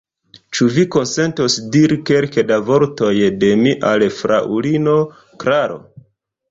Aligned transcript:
Ĉu 0.57 0.69
vi 0.77 0.85
konsentos 0.95 1.57
diri 1.75 1.97
kelke 2.11 2.45
da 2.53 2.57
vortoj 2.71 3.13
de 3.45 3.53
mi 3.63 3.75
al 3.93 4.09
fraŭlino 4.23 4.99
Klaro? 5.45 5.81